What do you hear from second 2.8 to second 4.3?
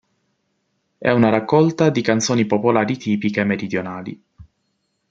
tipiche meridionali.